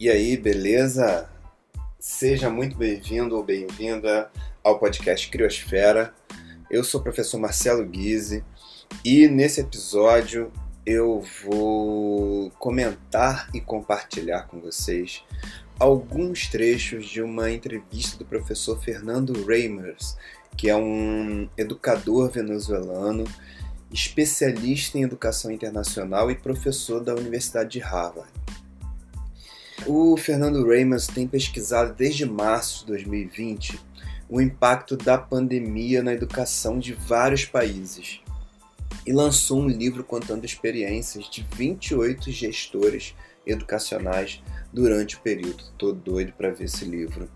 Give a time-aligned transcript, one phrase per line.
[0.00, 1.28] E aí, beleza?
[1.98, 4.30] Seja muito bem-vindo ou bem-vinda
[4.64, 6.14] ao podcast Criosfera.
[6.70, 8.42] Eu sou o professor Marcelo Guise
[9.04, 10.50] e nesse episódio
[10.86, 15.22] eu vou comentar e compartilhar com vocês
[15.78, 20.16] alguns trechos de uma entrevista do professor Fernando Reimers,
[20.56, 23.24] que é um educador venezuelano,
[23.92, 28.39] especialista em educação internacional e professor da Universidade de Harvard.
[29.86, 33.80] O Fernando Reimers tem pesquisado desde março de 2020
[34.28, 38.20] o impacto da pandemia na educação de vários países
[39.06, 43.14] e lançou um livro contando experiências de 28 gestores
[43.46, 45.64] educacionais durante o período.
[45.76, 47.28] Tô doido para ver esse livro.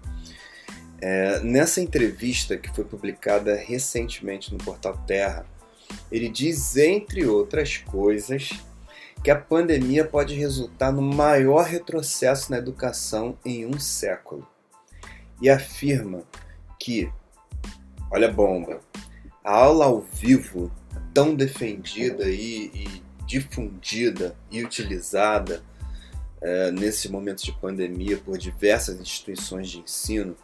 [1.01, 5.47] É, nessa entrevista que foi publicada recentemente no portal Terra,
[6.13, 8.51] ele diz, entre outras coisas,
[9.25, 14.47] que a pandemia pode resultar no maior retrocesso na educação em um século.
[15.41, 16.25] E afirma
[16.79, 17.11] que,
[18.11, 18.81] olha a bomba,
[19.43, 20.71] a aula ao vivo,
[21.15, 25.63] tão defendida e, e difundida e utilizada
[26.43, 30.37] é, nesses momentos de pandemia por diversas instituições de ensino,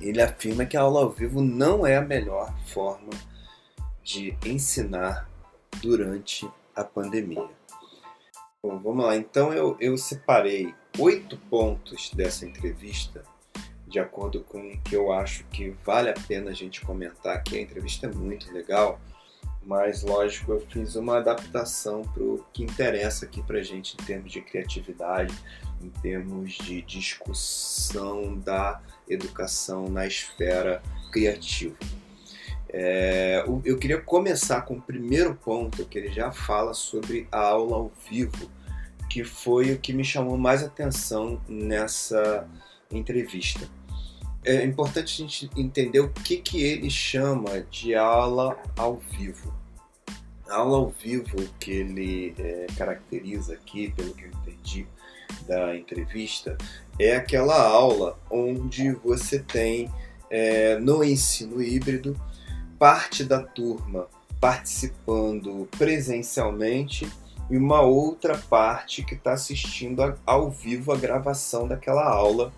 [0.00, 3.10] ele afirma que a aula ao vivo não é a melhor forma
[4.02, 5.28] de ensinar
[5.82, 7.65] durante a pandemia.
[8.66, 9.16] Bom, vamos lá.
[9.16, 13.22] Então eu, eu separei oito pontos dessa entrevista,
[13.86, 17.58] de acordo com o que eu acho que vale a pena a gente comentar aqui.
[17.58, 19.00] A entrevista é muito legal,
[19.64, 24.32] mas lógico, eu fiz uma adaptação para o que interessa aqui para gente em termos
[24.32, 25.32] de criatividade,
[25.80, 31.76] em termos de discussão da educação na esfera criativa.
[32.68, 37.76] É, eu queria começar com o primeiro ponto, que ele já fala sobre a aula
[37.76, 38.55] ao vivo
[39.16, 42.46] que foi o que me chamou mais atenção nessa
[42.90, 43.66] entrevista.
[44.44, 49.54] É importante a gente entender o que, que ele chama de aula ao vivo.
[50.46, 54.86] A aula ao vivo que ele é, caracteriza aqui, pelo que eu entendi
[55.48, 56.58] da entrevista,
[56.98, 59.90] é aquela aula onde você tem
[60.28, 62.14] é, no ensino híbrido
[62.78, 64.08] parte da turma
[64.38, 67.10] participando presencialmente
[67.50, 72.52] e uma outra parte que está assistindo a, ao vivo a gravação daquela aula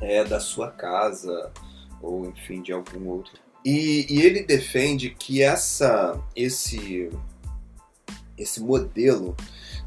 [0.00, 1.52] é, da sua casa
[2.00, 3.34] ou enfim de algum outro.
[3.64, 7.10] E, e ele defende que essa, esse,
[8.38, 9.34] esse modelo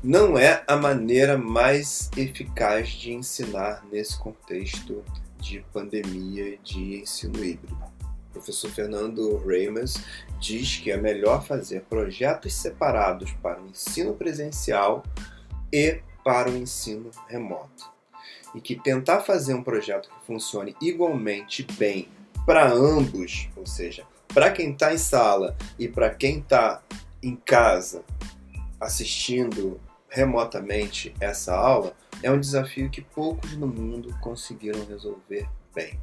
[0.03, 5.03] não é a maneira mais eficaz de ensinar nesse contexto
[5.39, 7.77] de pandemia de ensino híbrido.
[8.29, 9.95] O professor Fernando Reimers
[10.39, 15.03] diz que é melhor fazer projetos separados para o ensino presencial
[15.73, 17.89] e para o ensino remoto.
[18.53, 22.07] E que tentar fazer um projeto que funcione igualmente bem
[22.45, 26.81] para ambos, ou seja, para quem está em sala e para quem está
[27.21, 28.03] em casa
[28.79, 35.99] assistindo remotamente essa aula, é um desafio que poucos no mundo conseguiram resolver bem.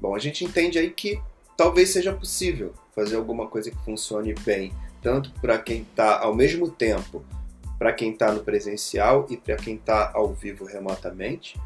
[0.00, 1.20] Bom, a gente entende aí que
[1.56, 4.72] talvez seja possível fazer alguma coisa que funcione bem,
[5.02, 7.24] tanto para quem está ao mesmo tempo,
[7.78, 11.60] para quem está no presencial e para quem está ao vivo remotamente,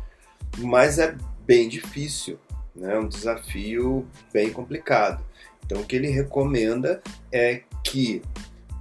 [0.59, 2.39] mas é bem difícil,
[2.75, 2.95] né?
[2.95, 5.25] é um desafio bem complicado.
[5.65, 7.03] Então, o que ele recomenda
[7.33, 8.21] é que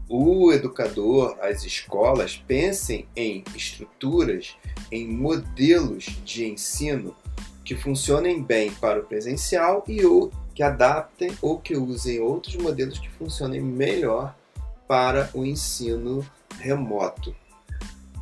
[0.10, 4.56] o educador, as escolas pensem em estruturas,
[4.92, 7.16] em modelos de ensino
[7.64, 13.00] que funcionem bem para o presencial e ou que adaptem ou que usem outros modelos
[13.00, 14.36] que funcionem melhor
[14.88, 16.26] para o ensino
[16.60, 17.36] remoto.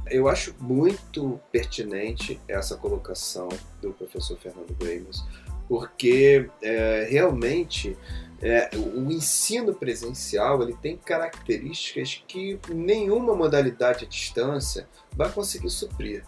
[0.07, 3.49] Eu acho muito pertinente essa colocação
[3.81, 5.25] do professor Fernando Gramos,
[5.67, 7.97] porque é, realmente
[8.41, 16.23] é, o ensino presencial ele tem características que nenhuma modalidade à distância vai conseguir suprir.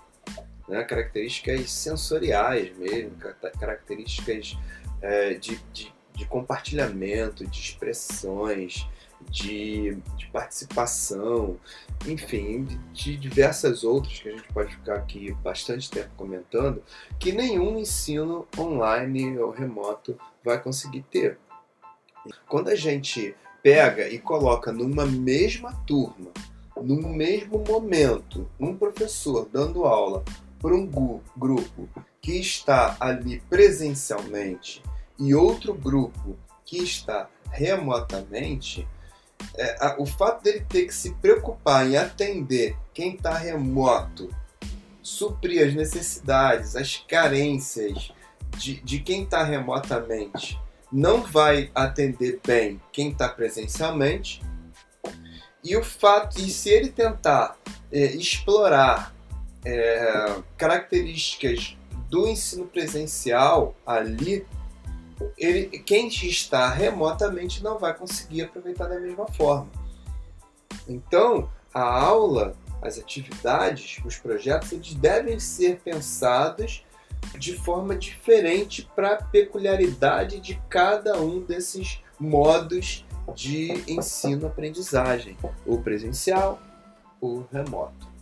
[0.68, 0.84] Né?
[0.84, 3.12] Características sensoriais mesmo,
[3.60, 4.58] características
[5.02, 8.88] é, de, de, de, compartilhamento, de expressões,
[9.30, 11.58] de, de participação,
[12.06, 16.82] enfim, de, diversas outras que a gente pode ficar aqui bastante tempo comentando,
[17.20, 21.38] que nenhum ensino online ou remoto vai conseguir ter.
[22.48, 26.32] Quando a gente pega e coloca numa mesma turma,
[26.76, 30.24] no mesmo momento, um professor dando aula
[30.64, 30.86] para um
[31.36, 31.90] grupo
[32.22, 34.82] que está ali presencialmente
[35.20, 38.88] e outro grupo que está remotamente,
[39.58, 44.34] é, a, o fato dele ter que se preocupar em atender quem está remoto
[45.02, 48.14] suprir as necessidades, as carências
[48.58, 50.58] de, de quem está remotamente,
[50.90, 54.42] não vai atender bem quem está presencialmente.
[55.62, 57.58] E o fato, e se ele tentar
[57.92, 59.14] é, explorar
[59.66, 61.78] é, características
[62.10, 64.46] do ensino presencial ali,
[65.38, 69.70] ele, quem está remotamente não vai conseguir aproveitar da mesma forma.
[70.88, 76.86] Então, a aula, as atividades, os projetos, eles devem ser pensados
[77.38, 86.62] de forma diferente para a peculiaridade de cada um desses modos de ensino-aprendizagem, o presencial,
[87.22, 88.13] o remoto.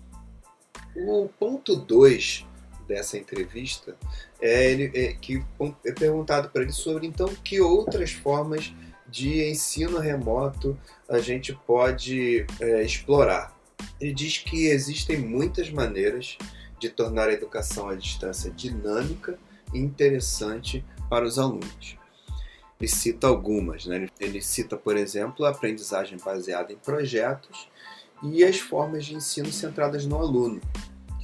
[0.96, 2.46] O ponto 2
[2.88, 3.96] dessa entrevista
[4.42, 5.44] é, ele, é que
[5.86, 8.74] é perguntado para ele sobre então que outras formas
[9.08, 10.78] de ensino remoto
[11.08, 13.56] a gente pode é, explorar.
[14.00, 16.38] Ele diz que existem muitas maneiras
[16.80, 19.38] de tornar a educação à distância dinâmica
[19.74, 21.98] e interessante para os alunos.
[22.80, 24.08] Ele cita algumas, né?
[24.20, 27.70] ele cita, por exemplo, a aprendizagem baseada em projetos
[28.24, 30.60] e as formas de ensino centradas no aluno,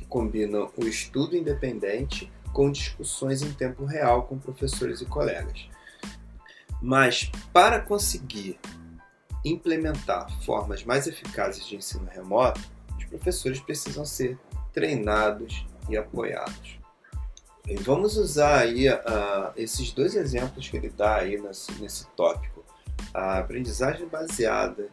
[0.10, 5.68] combinam o estudo independente com discussões em tempo real com professores e colegas.
[6.82, 8.60] Mas para conseguir
[9.44, 12.62] implementar formas mais eficazes de ensino remoto,
[12.98, 14.38] os professores precisam ser
[14.74, 16.80] treinados e apoiados.
[17.68, 22.64] E vamos usar aí uh, esses dois exemplos que ele dá aí nesse, nesse tópico:
[23.14, 24.90] a aprendizagem baseada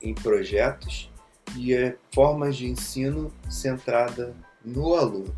[0.00, 1.10] em projetos
[1.54, 4.34] e uh, formas de ensino centrada
[4.64, 5.34] no aluno.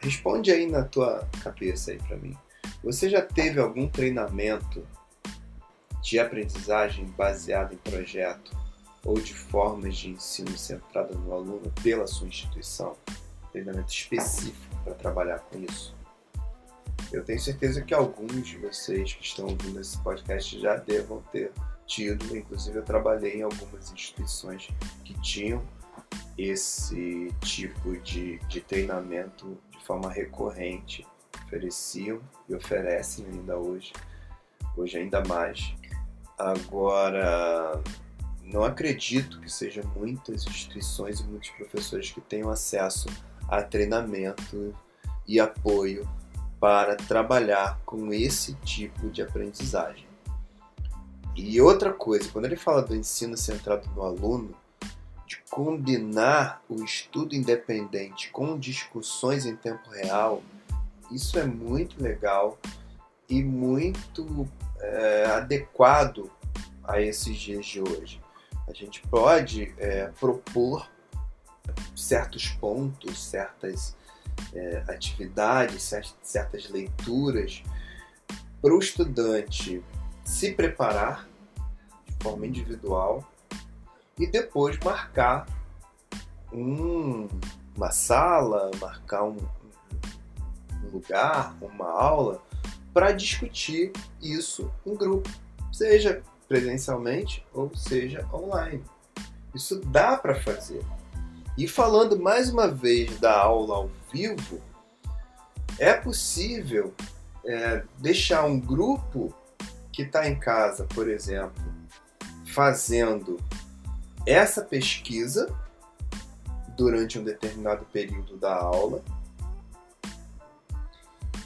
[0.00, 2.36] Responde aí na tua cabeça aí para mim.
[2.82, 4.86] Você já teve algum treinamento
[6.02, 8.56] de aprendizagem baseado em projeto
[9.04, 12.96] ou de formas de ensino centrada no aluno pela sua instituição?
[13.50, 15.96] Treinamento específico para trabalhar com isso?
[17.12, 21.50] Eu tenho certeza que alguns de vocês que estão ouvindo esse podcast já devam ter
[21.86, 24.68] tido, inclusive eu trabalhei em algumas instituições
[25.04, 25.62] que tinham
[26.36, 31.06] esse tipo de, de treinamento de forma recorrente
[31.44, 33.92] ofereciam e oferecem ainda hoje,
[34.76, 35.74] hoje ainda mais.
[36.38, 37.82] Agora,
[38.44, 43.08] não acredito que sejam muitas instituições e muitos professores que tenham acesso
[43.48, 44.74] a treinamento
[45.26, 46.08] e apoio
[46.60, 50.06] para trabalhar com esse tipo de aprendizagem.
[51.36, 54.54] E outra coisa, quando ele fala do ensino centrado no aluno,
[55.28, 60.42] de combinar o estudo independente com discussões em tempo real,
[61.10, 62.58] isso é muito legal
[63.28, 64.48] e muito
[64.80, 66.30] é, adequado
[66.82, 68.22] a esses dias de hoje.
[68.66, 70.90] A gente pode é, propor
[71.94, 73.94] certos pontos, certas
[74.54, 77.62] é, atividades, certas leituras
[78.62, 79.84] para o estudante
[80.24, 81.28] se preparar
[82.06, 83.30] de forma individual
[84.18, 85.46] e depois marcar
[86.52, 87.28] um,
[87.76, 89.36] uma sala, marcar um,
[90.84, 92.42] um lugar, uma aula,
[92.92, 95.28] para discutir isso em grupo,
[95.72, 98.82] seja presencialmente ou seja online.
[99.54, 100.84] Isso dá para fazer.
[101.56, 104.60] E falando mais uma vez da aula ao vivo,
[105.78, 106.94] é possível
[107.44, 109.34] é, deixar um grupo
[109.92, 111.62] que está em casa, por exemplo,
[112.46, 113.38] fazendo
[114.28, 115.54] essa pesquisa
[116.76, 119.02] durante um determinado período da aula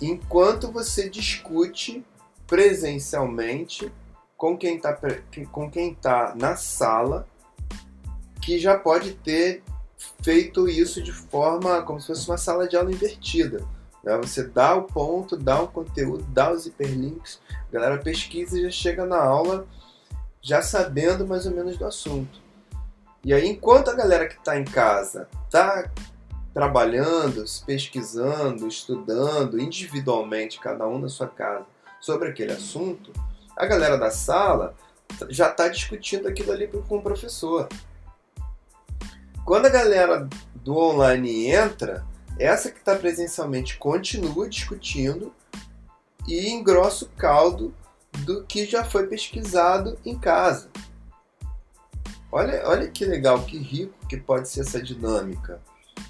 [0.00, 2.04] enquanto você discute
[2.46, 3.90] presencialmente
[4.36, 4.98] com quem está
[5.50, 7.26] com quem tá na sala
[8.42, 9.62] que já pode ter
[10.20, 13.64] feito isso de forma como se fosse uma sala de aula invertida.
[14.02, 14.18] Né?
[14.18, 18.70] Você dá o ponto, dá o conteúdo, dá os hiperlinks, a galera pesquisa e já
[18.70, 19.66] chega na aula
[20.40, 22.41] já sabendo mais ou menos do assunto.
[23.24, 25.90] E aí, enquanto a galera que está em casa está
[26.52, 31.64] trabalhando, pesquisando, estudando individualmente, cada um na sua casa,
[32.00, 33.12] sobre aquele assunto,
[33.56, 34.74] a galera da sala
[35.28, 37.68] já está discutindo aquilo ali com o professor.
[39.44, 42.04] Quando a galera do online entra,
[42.38, 45.32] essa que está presencialmente continua discutindo
[46.26, 47.74] e engrossa o caldo
[48.24, 50.70] do que já foi pesquisado em casa.
[52.32, 55.60] Olha, olha que legal, que rico que pode ser essa dinâmica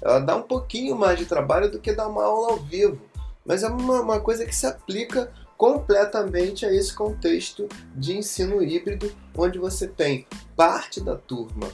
[0.01, 2.99] ela dá um pouquinho mais de trabalho do que dar uma aula ao vivo,
[3.45, 9.13] mas é uma, uma coisa que se aplica completamente a esse contexto de ensino híbrido,
[9.35, 11.69] onde você tem parte da turma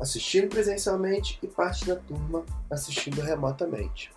[0.00, 4.10] assistindo presencialmente e parte da turma assistindo remotamente.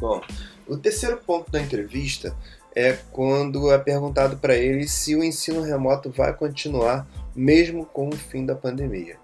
[0.00, 0.20] Bom,
[0.66, 2.36] o terceiro ponto da entrevista
[2.74, 7.06] é quando é perguntado para ele se o ensino remoto vai continuar
[7.38, 9.16] mesmo com o fim da pandemia.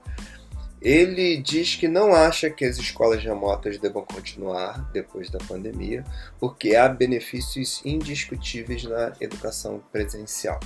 [0.80, 6.04] Ele diz que não acha que as escolas remotas devam continuar depois da pandemia,
[6.38, 10.60] porque há benefícios indiscutíveis na educação presencial.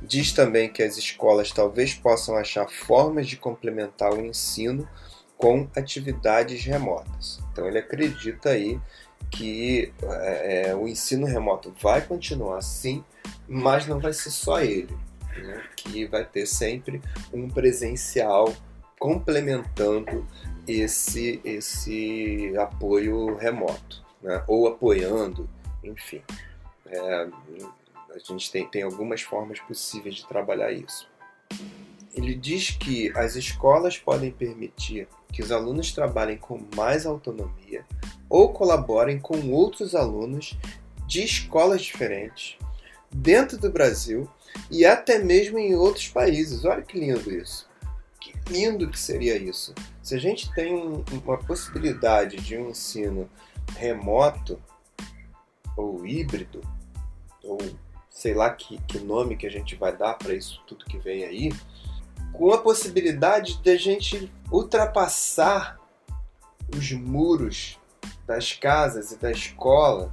[0.00, 4.88] Diz também que as escolas talvez possam achar formas de complementar o ensino
[5.36, 7.38] com atividades remotas.
[7.52, 8.80] Então ele acredita aí
[9.30, 13.04] que é, é, o ensino remoto vai continuar sim,
[13.46, 14.96] mas não vai ser só ele,
[15.38, 15.62] né?
[15.76, 17.00] que vai ter sempre
[17.32, 18.54] um presencial
[18.98, 20.26] complementando
[20.66, 24.42] esse, esse apoio remoto, né?
[24.46, 25.48] ou apoiando,
[25.82, 26.22] enfim.
[26.86, 27.28] É,
[28.10, 31.10] a gente tem, tem algumas formas possíveis de trabalhar isso.
[32.14, 37.86] Ele diz que as escolas podem permitir que os alunos trabalhem com mais autonomia
[38.28, 40.56] ou colaborem com outros alunos
[41.06, 42.58] de escolas diferentes
[43.12, 44.28] dentro do Brasil
[44.70, 46.64] e até mesmo em outros países.
[46.64, 47.68] Olha que lindo isso.
[48.20, 49.74] Que lindo que seria isso.
[50.02, 53.28] Se a gente tem uma possibilidade de um ensino
[53.76, 54.60] remoto
[55.76, 56.60] ou híbrido,
[57.42, 57.58] ou
[58.08, 61.24] sei lá que, que nome que a gente vai dar para isso tudo que vem
[61.24, 61.52] aí,
[62.32, 65.78] com a possibilidade de a gente ultrapassar
[66.74, 67.78] os muros
[68.26, 70.12] das casas e da escola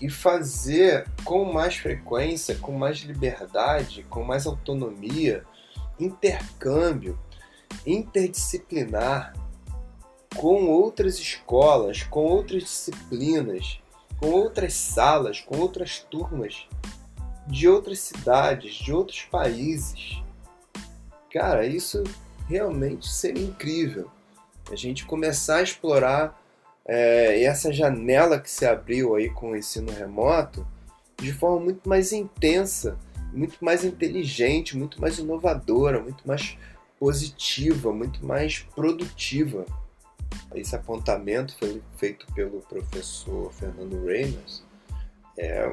[0.00, 5.44] e fazer com mais frequência, com mais liberdade, com mais autonomia,
[5.98, 7.18] intercâmbio
[7.86, 9.34] interdisciplinar
[10.36, 13.80] com outras escolas, com outras disciplinas,
[14.18, 16.68] com outras salas, com outras turmas
[17.46, 20.22] de outras cidades, de outros países.
[21.32, 22.02] Cara, isso
[22.48, 24.10] realmente seria incrível.
[24.70, 26.42] A gente começar a explorar
[26.86, 30.66] é, essa janela que se abriu aí com o ensino remoto
[31.16, 32.98] de forma muito mais intensa,
[33.32, 36.56] muito mais inteligente, muito mais inovadora, muito mais
[36.98, 39.64] positiva, muito mais produtiva.
[40.54, 44.66] Esse apontamento foi feito pelo professor Fernando Reynolds
[45.38, 45.68] é,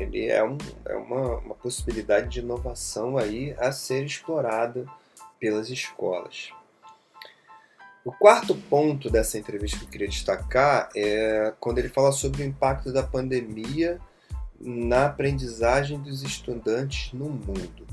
[0.00, 4.86] ele é, um, é uma, uma possibilidade de inovação aí a ser explorada
[5.38, 6.50] pelas escolas.
[8.04, 12.46] O quarto ponto dessa entrevista que eu queria destacar é quando ele fala sobre o
[12.46, 14.00] impacto da pandemia
[14.60, 17.86] na aprendizagem dos estudantes no mundo.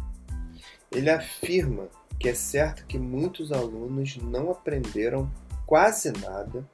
[0.92, 1.88] Ele afirma
[2.20, 5.32] que é certo que muitos alunos não aprenderam
[5.66, 6.68] quase nada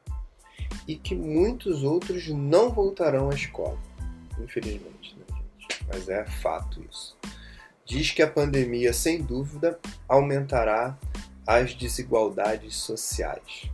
[0.88, 3.78] e que muitos outros não voltarão à escola
[4.40, 5.26] infelizmente, né,
[5.58, 5.86] gente?
[5.88, 7.18] Mas é fato isso.
[7.86, 10.98] Diz que a pandemia, sem dúvida, aumentará
[11.46, 13.70] as desigualdades sociais.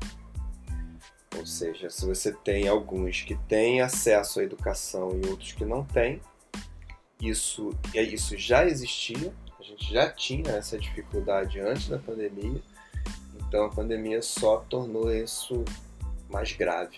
[1.37, 5.83] Ou seja, se você tem alguns que têm acesso à educação e outros que não
[5.83, 6.21] têm,
[7.21, 12.61] isso, isso já existia, a gente já tinha essa dificuldade antes da pandemia,
[13.37, 15.63] então a pandemia só tornou isso
[16.29, 16.95] mais grave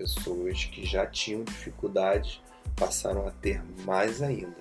[0.00, 2.40] pessoas que já tinham dificuldades
[2.74, 4.56] passaram a ter mais ainda.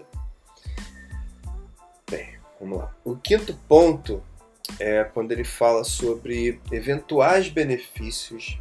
[2.10, 2.94] Bem, vamos lá.
[3.06, 4.22] O quinto ponto
[4.80, 8.58] é quando ele fala sobre eventuais benefícios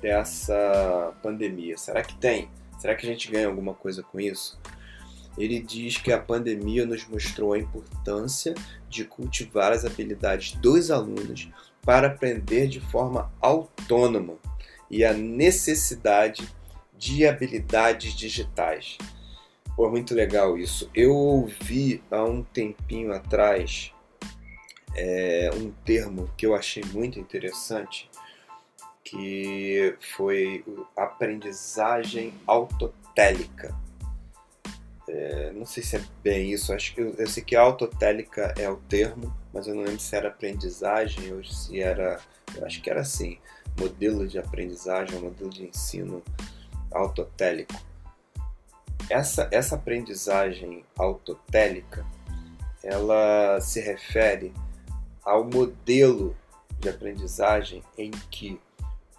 [0.00, 1.76] dessa pandemia.
[1.76, 2.48] Será que tem?
[2.78, 4.58] Será que a gente ganha alguma coisa com isso?
[5.38, 8.54] Ele diz que a pandemia nos mostrou a importância
[8.88, 11.48] de cultivar as habilidades dos alunos
[11.82, 14.34] para aprender de forma autônoma
[14.90, 16.46] e a necessidade
[16.98, 18.98] de habilidades digitais.
[19.74, 20.90] Pô, muito legal isso.
[20.94, 23.92] Eu ouvi há um tempinho atrás
[24.94, 28.10] é, um termo que eu achei muito interessante,
[29.04, 30.64] que foi
[30.96, 33.74] aprendizagem autotélica.
[35.08, 38.68] É, não sei se é bem isso, acho que eu, eu sei que autotélica é
[38.70, 42.20] o termo, mas eu não lembro se era aprendizagem ou se era.
[42.54, 43.38] Eu acho que era assim
[43.78, 46.22] modelo de aprendizagem, modelo de ensino
[46.90, 47.74] autotélico.
[49.10, 52.06] Essa, essa aprendizagem autotélica,
[52.82, 54.52] ela se refere
[55.24, 56.36] ao modelo
[56.78, 58.60] de aprendizagem em que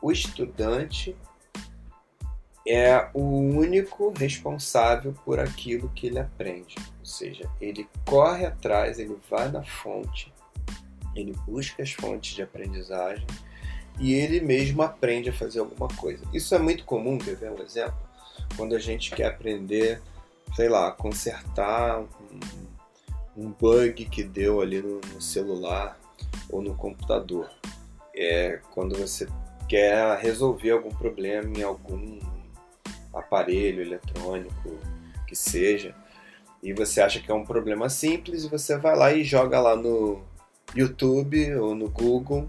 [0.01, 1.15] o estudante
[2.67, 6.75] é o único responsável por aquilo que ele aprende.
[7.00, 10.33] Ou seja, ele corre atrás, ele vai na fonte,
[11.15, 13.25] ele busca as fontes de aprendizagem
[14.00, 16.24] e ele mesmo aprende a fazer alguma coisa.
[16.33, 17.98] Isso é muito comum, quer ver um exemplo?
[18.55, 20.01] Quando a gente quer aprender,
[20.55, 22.07] sei lá, consertar um,
[23.35, 25.99] um bug que deu ali no, no celular,
[26.49, 27.49] ou no computador.
[28.15, 29.27] É quando você
[29.67, 32.19] quer resolver algum problema em algum
[33.13, 34.77] aparelho eletrônico
[35.27, 35.95] que seja,
[36.61, 39.75] e você acha que é um problema simples e você vai lá e joga lá
[39.75, 40.21] no
[40.75, 42.47] YouTube ou no Google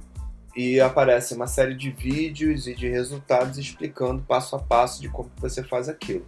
[0.56, 5.30] e aparece uma série de vídeos e de resultados explicando passo a passo de como
[5.38, 6.24] você faz aquilo.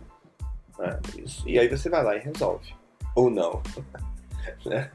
[1.17, 1.49] Isso.
[1.49, 2.75] E aí você vai lá e resolve.
[3.15, 3.63] Ou não.
[4.65, 4.91] né?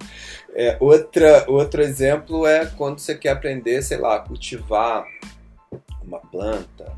[0.54, 5.06] é, outra, outro exemplo é quando você quer aprender, sei lá, cultivar
[6.02, 6.98] uma planta,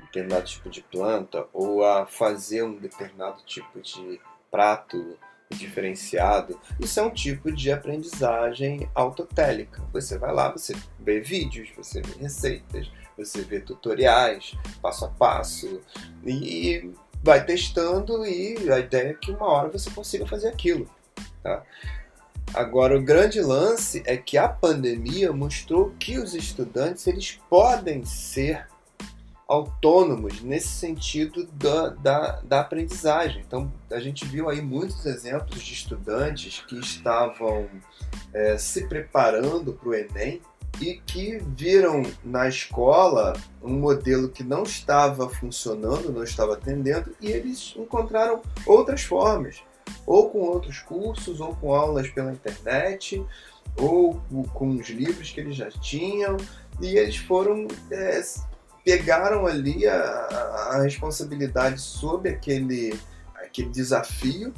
[0.00, 5.16] um determinado tipo de planta, ou a fazer um determinado tipo de prato
[5.50, 6.60] diferenciado.
[6.78, 9.82] Isso é um tipo de aprendizagem autotélica.
[9.92, 15.80] Você vai lá, você vê vídeos, você vê receitas, você vê tutoriais, passo a passo,
[16.24, 20.88] e vai testando e a ideia é que uma hora você consiga fazer aquilo.
[21.42, 21.62] Tá?
[22.54, 28.66] Agora, o grande lance é que a pandemia mostrou que os estudantes eles podem ser
[29.46, 33.42] autônomos nesse sentido da, da, da, aprendizagem.
[33.46, 37.68] Então, a gente viu aí muitos exemplos de estudantes que estavam
[38.32, 40.42] é, se preparando para o Enem
[40.80, 47.28] e que viram na escola um modelo que não estava funcionando, não estava atendendo, e
[47.28, 49.62] eles encontraram outras formas
[50.06, 53.24] ou com outros cursos, ou com aulas pela internet,
[53.76, 54.20] ou
[54.52, 56.36] com os livros que eles já tinham,
[56.80, 58.22] e eles foram é,
[58.84, 60.00] pegaram ali a,
[60.70, 62.98] a, responsabilidade sobre aquele,
[63.34, 64.54] aquele desafio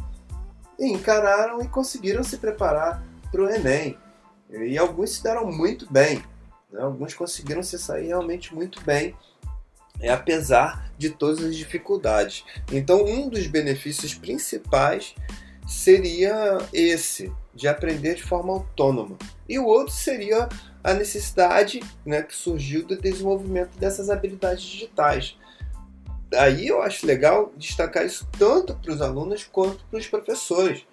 [0.79, 3.99] e encararam e conseguiram se preparar para o Enem.
[4.49, 6.23] E alguns se deram muito bem,
[6.71, 6.81] né?
[6.81, 9.17] alguns conseguiram se sair realmente muito bem
[10.00, 12.45] é apesar de todas as dificuldades.
[12.73, 15.14] Então, um dos benefícios principais
[15.66, 19.16] seria esse, de aprender de forma autônoma.
[19.49, 20.49] E o outro seria
[20.83, 25.36] a necessidade né, que surgiu do desenvolvimento dessas habilidades digitais.
[26.34, 30.86] Aí eu acho legal destacar isso tanto para os alunos quanto para os professores,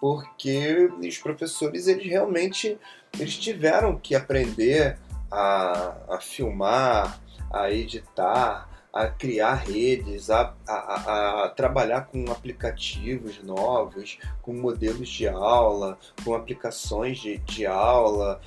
[0.00, 2.78] porque os professores eles realmente
[3.18, 4.98] eles tiveram que aprender
[5.30, 14.18] a, a filmar, a editar, a criar redes, a, a, a, trabalhar com aplicativos novos,
[14.42, 18.40] com modelos de aula, com aplicações de, de aula.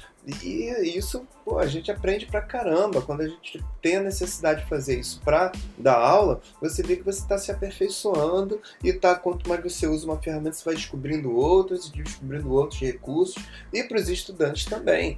[0.44, 3.02] E isso pô, a gente aprende pra caramba.
[3.02, 7.04] Quando a gente tem a necessidade de fazer isso para dar aula, você vê que
[7.04, 11.36] você está se aperfeiçoando e tá, quanto mais você usa uma ferramenta, você vai descobrindo
[11.36, 13.44] outros e descobrindo outros recursos.
[13.74, 15.18] E para os estudantes também.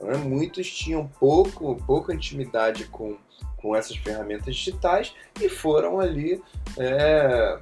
[0.00, 0.16] Né?
[0.16, 3.16] Muitos tinham pouco, pouca intimidade com,
[3.56, 6.42] com essas ferramentas digitais e foram ali
[6.76, 7.58] é,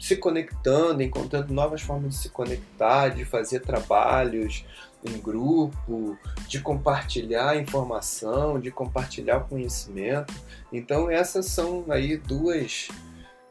[0.00, 4.64] se conectando, encontrando novas formas de se conectar, de fazer trabalhos
[5.04, 6.18] em grupo,
[6.48, 10.34] de compartilhar informação, de compartilhar conhecimento.
[10.72, 12.88] Então essas são aí duas,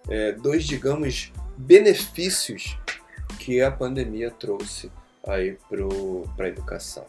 [0.09, 2.77] é, dois, digamos, benefícios
[3.39, 4.91] que a pandemia trouxe
[5.25, 5.57] aí
[6.35, 7.05] para a educação.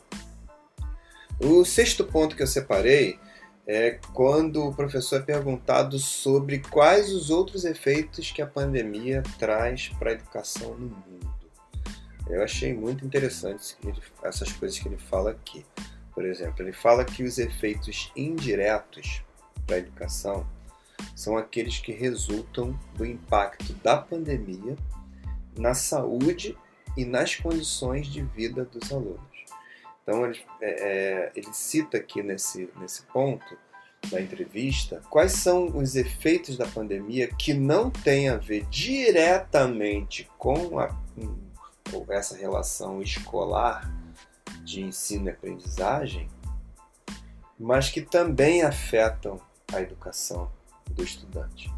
[1.39, 3.19] O sexto ponto que eu separei
[3.67, 9.91] é quando o professor é perguntado sobre quais os outros efeitos que a pandemia traz
[9.99, 11.37] para a educação no mundo.
[12.29, 13.77] Eu achei muito interessante
[14.23, 15.65] essas coisas que ele fala aqui.
[16.15, 19.23] Por exemplo, ele fala que os efeitos indiretos
[19.67, 20.47] para a educação
[21.15, 24.77] são aqueles que resultam do impacto da pandemia
[25.59, 26.57] na saúde
[26.97, 29.26] e nas condições de vida dos alunos.
[30.07, 33.59] Então ele, é, é, ele cita aqui nesse, nesse ponto
[34.09, 40.79] da entrevista quais são os efeitos da pandemia que não têm a ver diretamente com,
[40.79, 40.97] a,
[41.91, 43.93] com essa relação escolar
[44.63, 46.29] de ensino e aprendizagem,
[47.59, 49.41] mas que também afetam
[49.73, 50.53] a educação
[50.89, 51.69] do estudante.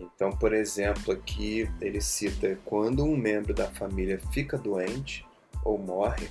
[0.00, 5.26] Então, por exemplo, aqui ele cita quando um membro da família fica doente
[5.64, 6.30] ou morre,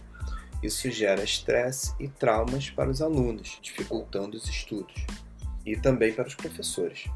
[0.62, 5.06] isso gera estresse e traumas para os alunos, dificultando os estudos
[5.66, 7.10] e também para os professores.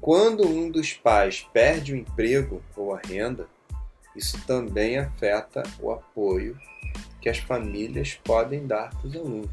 [0.00, 3.48] Quando um dos pais perde o emprego ou a renda,
[4.14, 6.58] isso também afeta o apoio
[7.20, 9.50] que as famílias podem dar para os alunos.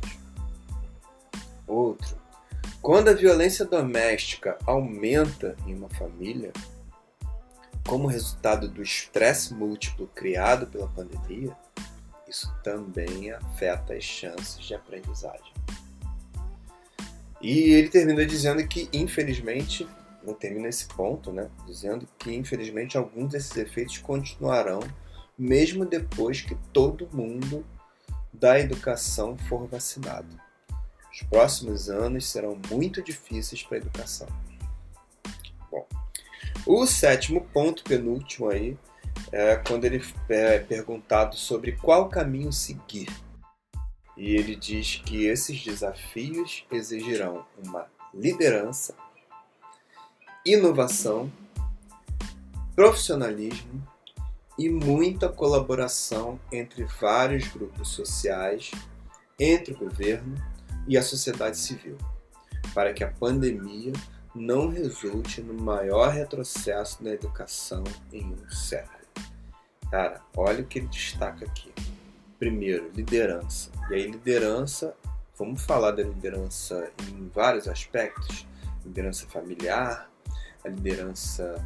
[1.65, 2.17] Outro,
[2.81, 6.51] quando a violência doméstica aumenta em uma família,
[7.87, 11.55] como resultado do estresse múltiplo criado pela pandemia,
[12.31, 15.53] isso também afeta as chances de aprendizagem.
[17.41, 19.87] E ele termina dizendo que, infelizmente,
[20.23, 21.49] não termina esse ponto, né?
[21.65, 24.79] Dizendo que, infelizmente, alguns desses efeitos continuarão
[25.37, 27.65] mesmo depois que todo mundo
[28.31, 30.39] da educação for vacinado.
[31.11, 34.27] Os próximos anos serão muito difíceis para a educação.
[35.69, 35.85] Bom,
[36.65, 38.77] o sétimo ponto, penúltimo aí,
[39.31, 43.09] é quando ele é perguntado sobre qual caminho seguir.
[44.17, 48.93] E ele diz que esses desafios exigirão uma liderança,
[50.45, 51.31] inovação,
[52.75, 53.81] profissionalismo
[54.57, 58.71] e muita colaboração entre vários grupos sociais,
[59.39, 60.35] entre o governo
[60.87, 61.97] e a sociedade civil,
[62.73, 63.93] para que a pandemia
[64.35, 69.00] não resulte no maior retrocesso na educação em um século.
[69.91, 71.69] Cara, olha o que ele destaca aqui.
[72.39, 73.69] Primeiro, liderança.
[73.89, 74.95] E aí, liderança,
[75.37, 78.47] vamos falar da liderança em vários aspectos:
[78.85, 80.09] liderança familiar,
[80.63, 81.61] a liderança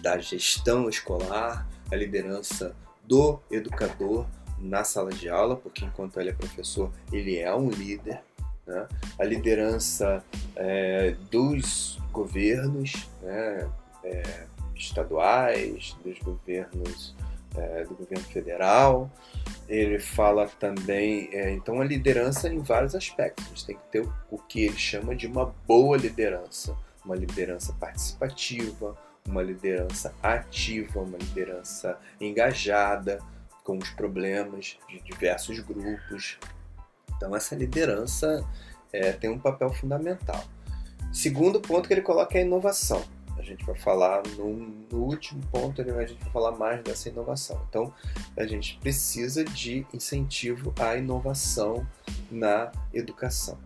[0.00, 4.26] da gestão escolar, a liderança do educador
[4.58, 8.22] na sala de aula, porque enquanto ele é professor, ele é um líder,
[8.66, 8.88] né?
[9.18, 10.24] a liderança
[10.56, 13.70] é, dos governos né?
[14.02, 17.14] é, estaduais, dos governos
[17.56, 19.10] é, do governo federal.
[19.68, 23.44] Ele fala também, é, então, a liderança em vários aspectos.
[23.46, 27.72] A gente tem que ter o que ele chama de uma boa liderança, uma liderança
[27.74, 33.18] participativa, uma liderança ativa, uma liderança engajada
[33.62, 36.38] com os problemas de diversos grupos.
[37.16, 38.44] Então, essa liderança
[38.92, 40.42] é, tem um papel fundamental.
[41.12, 43.02] Segundo ponto que ele coloca é a inovação.
[43.40, 44.54] A gente vai falar no,
[44.92, 47.58] no último ponto, a gente vai falar mais dessa inovação.
[47.70, 47.92] Então,
[48.36, 51.86] a gente precisa de incentivo à inovação
[52.30, 53.58] na educação.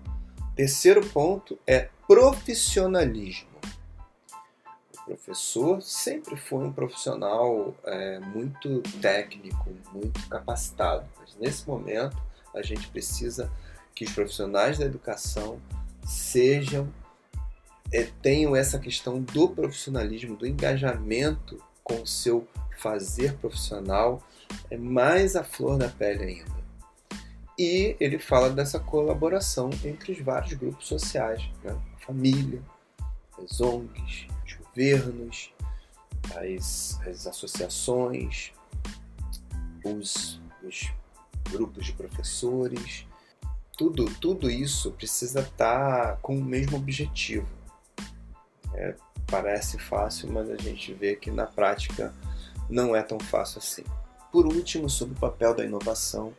[0.54, 3.48] Terceiro ponto é profissionalismo.
[4.96, 12.16] O professor sempre foi um profissional é, muito técnico, muito capacitado, mas nesse momento
[12.54, 13.50] a gente precisa
[13.92, 15.60] que os profissionais da educação
[16.06, 16.88] sejam
[18.02, 24.22] tenham essa questão do profissionalismo, do engajamento com o seu fazer profissional
[24.70, 26.64] é mais a flor da pele ainda.
[27.58, 31.80] E ele fala dessa colaboração entre os vários grupos sociais, né?
[32.00, 32.60] família,
[33.42, 35.54] as ONGs, os governos,
[36.34, 38.52] as, as associações,
[39.84, 40.92] os, os
[41.50, 43.06] grupos de professores,
[43.76, 47.48] tudo, tudo isso precisa estar com o mesmo objetivo,
[48.74, 48.94] é,
[49.26, 52.14] parece fácil, mas a gente vê que na prática
[52.68, 53.84] não é tão fácil assim.
[54.30, 56.32] Por último, sobre o papel da inovação,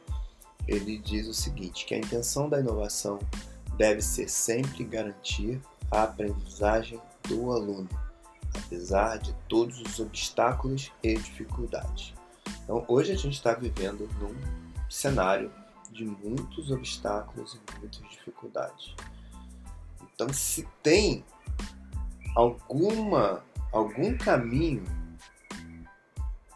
[0.67, 3.19] ele diz o seguinte: que a intenção da inovação
[3.77, 7.89] deve ser sempre garantir a aprendizagem do aluno,
[8.55, 12.13] apesar de todos os obstáculos e dificuldades.
[12.63, 14.35] Então, hoje a gente está vivendo num
[14.89, 15.51] cenário
[15.91, 18.95] de muitos obstáculos e muitas dificuldades.
[20.13, 21.23] Então, se tem
[22.35, 24.83] alguma algum caminho,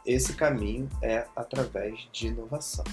[0.05, 2.85] esse caminho é através de inovação.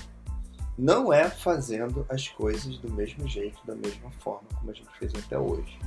[0.76, 5.12] Não é fazendo as coisas do mesmo jeito, da mesma forma como a gente fez
[5.14, 5.78] até hoje.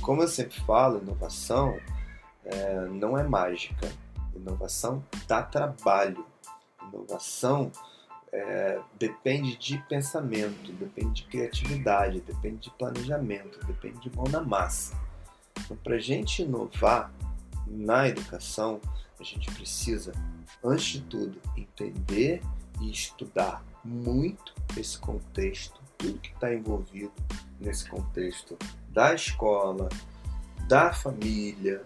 [0.00, 1.76] Como eu sempre falo, inovação
[2.44, 3.90] é, não é mágica.
[4.36, 6.24] Inovação dá trabalho.
[6.92, 7.72] Inovação
[8.30, 14.96] é, depende de pensamento, depende de criatividade, depende de planejamento, depende de mão na massa.
[15.64, 17.12] Então, para a gente inovar
[17.66, 18.80] na educação,
[19.18, 20.12] a gente precisa,
[20.62, 22.42] antes de tudo, entender
[22.80, 27.12] e estudar muito esse contexto, tudo que está envolvido
[27.60, 29.88] nesse contexto da escola,
[30.68, 31.84] da família,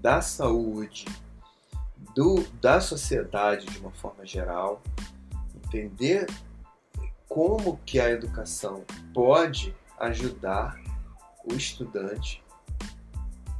[0.00, 1.04] da saúde,
[2.14, 4.82] do, da sociedade de uma forma geral,
[5.54, 6.26] entender
[7.28, 10.80] como que a educação pode ajudar
[11.44, 12.42] o estudante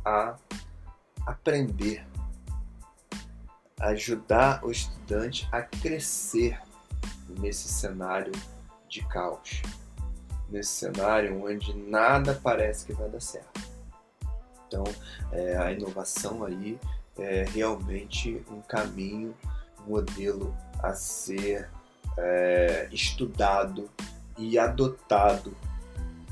[0.07, 0.37] a
[1.27, 2.07] aprender,
[3.81, 6.63] ajudar o estudante a crescer
[7.41, 8.31] nesse cenário
[8.89, 9.63] de caos,
[10.49, 13.61] nesse cenário onde nada parece que vai dar certo.
[14.69, 14.85] Então,
[15.33, 16.79] é, a inovação aí
[17.19, 19.37] é realmente um caminho,
[19.85, 21.69] um modelo a ser
[22.17, 23.91] é, estudado
[24.39, 25.57] e adotado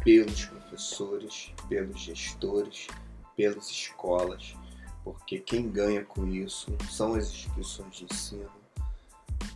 [0.04, 2.86] pelos professores, pelos gestores,
[3.36, 4.54] pelas escolas,
[5.02, 8.50] porque quem ganha com isso são as instituições de ensino,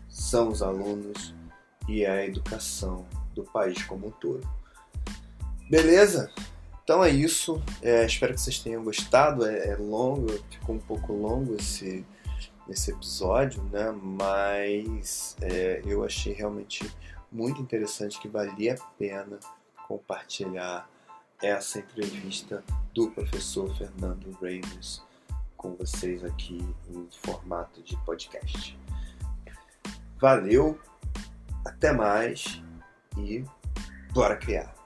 [0.08, 1.34] são os alunos
[1.88, 4.46] e é a educação do país como um todo.
[5.70, 6.32] Beleza?
[6.82, 7.62] Então é isso.
[7.82, 9.44] É, espero que vocês tenham gostado.
[9.46, 12.04] É, é, longo, ficou um pouco longo esse,
[12.68, 13.90] esse episódio, né?
[14.02, 16.90] Mas é, eu achei realmente
[17.30, 19.38] muito interessante que valia a pena
[19.86, 20.88] compartilhar
[21.42, 22.64] essa entrevista
[22.98, 25.06] do professor Fernando Ramos
[25.56, 26.58] com vocês aqui
[26.90, 28.76] em formato de podcast.
[30.20, 30.76] Valeu,
[31.64, 32.60] até mais
[33.16, 33.44] e
[34.12, 34.77] bora criar!